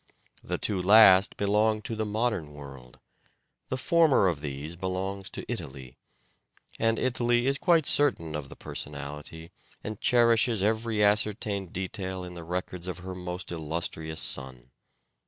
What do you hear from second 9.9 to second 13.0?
cherishes every ascertained detail in the records of